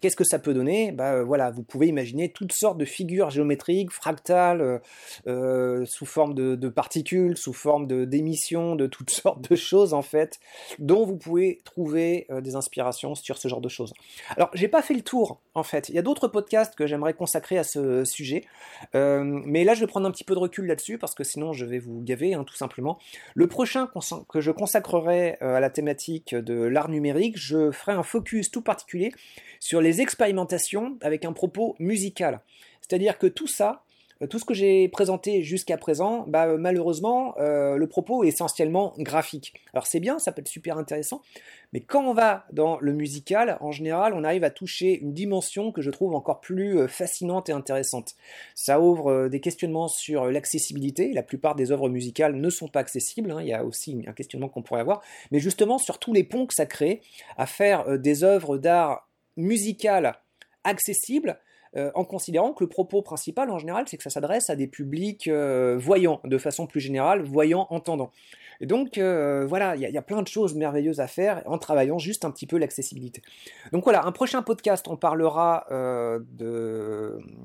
Qu'est-ce 0.00 0.16
que 0.16 0.24
ça 0.24 0.38
peut 0.38 0.54
donner? 0.54 0.92
Bah, 0.92 1.22
voilà, 1.22 1.50
Vous 1.50 1.62
pouvez 1.62 1.88
imaginer 1.88 2.30
toutes 2.30 2.52
sortes 2.52 2.78
de 2.78 2.84
figures 2.84 3.30
géométriques, 3.30 3.90
fractales, 3.90 4.80
sous 5.26 6.06
forme 6.06 6.34
de, 6.34 6.54
de, 6.54 6.68
particules, 6.68 7.36
sous 7.36 7.52
forme 7.52 7.86
d'émissions, 8.06 8.76
de, 8.76 8.84
de 8.84 8.86
toutes 8.86 9.10
sortes 9.22 9.48
de 9.50 9.56
choses 9.56 9.94
en 9.94 10.02
fait, 10.02 10.38
dont 10.78 11.04
vous 11.04 11.16
pouvez 11.16 11.58
trouver 11.64 12.26
des 12.40 12.54
inspirations 12.54 13.14
sur 13.14 13.38
ce 13.38 13.48
genre 13.48 13.60
de 13.60 13.68
choses. 13.68 13.92
Alors, 14.36 14.50
j'ai 14.54 14.68
pas 14.72 14.82
fait 14.82 14.94
le 14.94 15.02
tour, 15.02 15.40
en 15.54 15.62
fait. 15.62 15.88
Il 15.88 15.94
y 15.94 15.98
a 15.98 16.02
d'autres 16.02 16.26
podcasts 16.26 16.74
que 16.74 16.86
j'aimerais 16.86 17.14
consacrer 17.14 17.58
à 17.58 17.62
ce 17.62 18.04
sujet. 18.04 18.44
Euh, 18.96 19.22
mais 19.22 19.62
là, 19.62 19.74
je 19.74 19.80
vais 19.80 19.86
prendre 19.86 20.08
un 20.08 20.10
petit 20.10 20.24
peu 20.24 20.34
de 20.34 20.40
recul 20.40 20.66
là-dessus, 20.66 20.98
parce 20.98 21.14
que 21.14 21.22
sinon, 21.22 21.52
je 21.52 21.64
vais 21.64 21.78
vous 21.78 22.00
gaver, 22.02 22.34
hein, 22.34 22.42
tout 22.42 22.56
simplement. 22.56 22.98
Le 23.34 23.46
prochain 23.46 23.88
que 24.28 24.40
je 24.40 24.50
consacrerai 24.50 25.36
euh, 25.42 25.54
à 25.54 25.60
la 25.60 25.70
thématique 25.70 26.34
de 26.34 26.54
l'art 26.54 26.88
numérique, 26.88 27.36
je 27.38 27.70
ferai 27.70 27.92
un 27.92 28.02
focus 28.02 28.50
tout 28.50 28.62
particulier 28.62 29.12
sur 29.60 29.80
les 29.80 30.00
expérimentations 30.00 30.98
avec 31.02 31.24
un 31.24 31.32
propos 31.32 31.76
musical. 31.78 32.40
C'est-à-dire 32.80 33.18
que 33.18 33.26
tout 33.26 33.46
ça, 33.46 33.84
tout 34.26 34.38
ce 34.38 34.44
que 34.44 34.54
j'ai 34.54 34.88
présenté 34.88 35.42
jusqu'à 35.42 35.76
présent, 35.76 36.24
bah, 36.28 36.46
euh, 36.46 36.58
malheureusement, 36.58 37.34
euh, 37.38 37.76
le 37.76 37.86
propos 37.86 38.24
est 38.24 38.28
essentiellement 38.28 38.94
graphique. 38.98 39.54
Alors 39.72 39.86
c'est 39.86 40.00
bien, 40.00 40.18
ça 40.18 40.32
peut 40.32 40.40
être 40.40 40.48
super 40.48 40.78
intéressant, 40.78 41.22
mais 41.72 41.80
quand 41.80 42.04
on 42.04 42.14
va 42.14 42.46
dans 42.52 42.78
le 42.80 42.92
musical, 42.92 43.56
en 43.60 43.72
général, 43.72 44.14
on 44.14 44.24
arrive 44.24 44.44
à 44.44 44.50
toucher 44.50 44.98
une 45.00 45.12
dimension 45.12 45.72
que 45.72 45.82
je 45.82 45.90
trouve 45.90 46.14
encore 46.14 46.40
plus 46.40 46.86
fascinante 46.88 47.48
et 47.48 47.52
intéressante. 47.52 48.14
Ça 48.54 48.80
ouvre 48.80 49.28
des 49.28 49.40
questionnements 49.40 49.88
sur 49.88 50.26
l'accessibilité. 50.26 51.12
La 51.12 51.22
plupart 51.22 51.54
des 51.54 51.72
œuvres 51.72 51.88
musicales 51.88 52.36
ne 52.36 52.50
sont 52.50 52.68
pas 52.68 52.80
accessibles. 52.80 53.30
Hein. 53.30 53.40
Il 53.40 53.48
y 53.48 53.54
a 53.54 53.64
aussi 53.64 54.04
un 54.06 54.12
questionnement 54.12 54.48
qu'on 54.48 54.62
pourrait 54.62 54.80
avoir, 54.80 55.02
mais 55.30 55.38
justement 55.38 55.78
sur 55.78 55.98
tous 55.98 56.12
les 56.12 56.24
ponts 56.24 56.46
que 56.46 56.54
ça 56.54 56.66
crée 56.66 57.00
à 57.36 57.46
faire 57.46 57.98
des 57.98 58.24
œuvres 58.24 58.58
d'art 58.58 59.08
musicales 59.36 60.14
accessibles 60.64 61.38
euh, 61.76 61.90
en 61.94 62.04
considérant 62.04 62.52
que 62.52 62.62
le 62.62 62.68
propos 62.68 63.00
principal 63.02 63.50
en 63.50 63.58
général, 63.58 63.84
c'est 63.88 63.96
que 63.96 64.02
ça 64.02 64.10
s'adresse 64.10 64.50
à 64.50 64.56
des 64.56 64.66
publics 64.66 65.26
euh, 65.28 65.78
voyants, 65.78 66.20
de 66.24 66.36
façon 66.38 66.66
plus 66.66 66.80
générale, 66.80 67.22
voyants, 67.22 67.66
entendants. 67.70 68.10
Et 68.60 68.66
donc 68.66 68.98
euh, 68.98 69.46
voilà, 69.46 69.74
il 69.74 69.80
y, 69.80 69.98
a 69.98 70.02
plein 70.02 70.22
de 70.22 70.28
choses 70.28 70.54
merveilleuses 70.54 71.00
à 71.00 71.08
faire 71.08 71.42
en 71.46 71.58
travaillant 71.58 71.98
juste 71.98 72.24
un 72.24 72.30
petit 72.30 72.46
peu 72.46 72.58
l'accessibilité. 72.58 73.22
Donc 73.72 73.84
voilà, 73.84 74.04
un 74.04 74.12
prochain 74.12 74.42
podcast, 74.42 74.86
on 74.86 74.96
parlera 74.96 75.66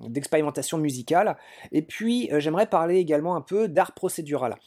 d'expérimentation 0.10 0.78
musicale, 0.78 1.38
et 1.72 1.82
puis 1.82 2.30
j'aimerais 2.38 2.68
parler 2.68 2.98
également 2.98 3.36
un 3.36 3.42
peu 3.42 3.68
d'art 3.68 3.94
procédural. 3.94 4.58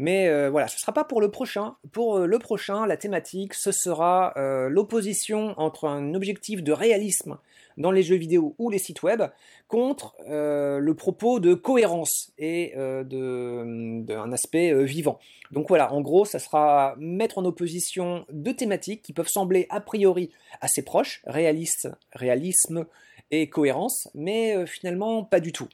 Mais 0.00 0.48
voilà, 0.48 0.68
ce 0.68 0.76
ne 0.76 0.80
sera 0.80 0.92
pas 0.92 1.04
pour 1.04 1.20
le 1.20 1.30
prochain. 1.30 1.74
Pour 1.92 2.20
le 2.20 2.38
prochain, 2.38 2.86
la 2.86 2.96
thématique, 2.96 3.52
ce 3.52 3.72
sera 3.72 4.32
l'opposition 4.70 5.54
entre 5.58 5.86
un 5.86 6.14
objectif 6.14 6.62
de 6.62 6.72
réalisme 6.72 7.36
dans 7.78 7.90
les 7.90 8.02
jeux 8.02 8.16
vidéo 8.16 8.54
ou 8.58 8.68
les 8.68 8.78
sites 8.78 9.02
web 9.02 9.22
contre 9.68 10.16
euh, 10.28 10.78
le 10.78 10.94
propos 10.94 11.40
de 11.40 11.54
cohérence 11.54 12.32
et 12.38 12.72
euh, 12.76 13.04
d'un 13.04 14.32
aspect 14.32 14.72
euh, 14.72 14.82
vivant. 14.82 15.18
Donc 15.52 15.68
voilà, 15.68 15.92
en 15.92 16.00
gros, 16.00 16.24
ça 16.24 16.38
sera 16.38 16.94
mettre 16.98 17.38
en 17.38 17.44
opposition 17.44 18.26
deux 18.30 18.54
thématiques 18.54 19.02
qui 19.02 19.12
peuvent 19.12 19.28
sembler 19.28 19.66
a 19.70 19.80
priori 19.80 20.30
assez 20.60 20.82
proches, 20.82 21.22
réalisme 21.26 22.86
et 23.30 23.48
cohérence, 23.48 24.08
mais 24.14 24.66
finalement 24.66 25.24
pas 25.24 25.40
du 25.40 25.52
tout. 25.52 25.68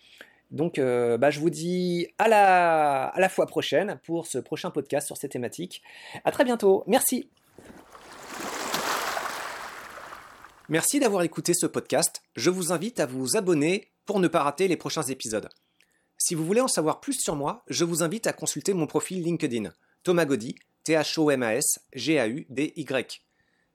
Donc 0.55 0.79
bah, 0.79 1.31
je 1.31 1.41
vous 1.41 1.51
dis 1.51 2.07
à 2.19 2.29
la, 2.29 3.07
à 3.09 3.21
la 3.21 3.29
fois 3.29 3.47
prochaine 3.47 3.99
pour 4.05 4.27
ce 4.27 4.39
prochain 4.39 4.71
podcast 4.71 5.07
sur 5.07 5.17
ces 5.17 5.29
thématiques. 5.29 5.83
À 6.25 6.31
très 6.31 6.45
bientôt, 6.45 6.85
merci. 6.87 7.29
Merci 10.71 10.99
d'avoir 10.99 11.23
écouté 11.25 11.53
ce 11.53 11.67
podcast. 11.67 12.23
Je 12.37 12.49
vous 12.49 12.73
invite 12.73 12.99
à 12.99 13.05
vous 13.05 13.37
abonner 13.37 13.91
pour 14.07 14.19
ne 14.19 14.29
pas 14.29 14.43
rater 14.43 14.67
les 14.67 14.79
prochains 14.79 15.03
épisodes. 15.03 15.51
Si 16.17 16.35
vous 16.35 16.47
voulez 16.47 16.63
en 16.63 16.69
savoir 16.69 17.01
plus 17.01 17.21
sur 17.21 17.37
moi, 17.37 17.65
je 17.69 17.85
vous 17.85 18.03
invite 18.03 18.27
à 18.27 18.33
consulter 18.33 18.73
mon 18.73 18.87
profil 18.87 19.23
LinkedIn, 19.23 19.73
Thomas 20.05 20.25
Gaudy, 20.25 20.55
T-H-O-M-A-S, 20.85 21.81
G-A-U-D-Y. 21.93 23.23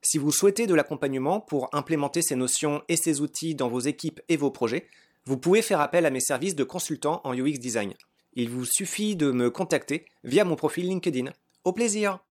Si 0.01 0.17
vous 0.17 0.31
souhaitez 0.31 0.65
de 0.65 0.73
l'accompagnement 0.73 1.41
pour 1.41 1.69
implémenter 1.73 2.23
ces 2.23 2.35
notions 2.35 2.81
et 2.87 2.97
ces 2.97 3.21
outils 3.21 3.53
dans 3.53 3.69
vos 3.69 3.81
équipes 3.81 4.21
et 4.27 4.37
vos 4.37 4.49
projets, 4.49 4.87
vous 5.25 5.37
pouvez 5.37 5.61
faire 5.61 5.81
appel 5.81 6.05
à 6.05 6.09
mes 6.09 6.19
services 6.19 6.55
de 6.55 6.63
consultant 6.63 7.21
en 7.23 7.33
UX 7.33 7.59
Design. 7.59 7.93
Il 8.33 8.49
vous 8.49 8.65
suffit 8.65 9.15
de 9.15 9.31
me 9.31 9.49
contacter 9.49 10.05
via 10.23 10.45
mon 10.45 10.55
profil 10.55 10.87
LinkedIn. 10.87 11.31
Au 11.63 11.73
plaisir 11.73 12.19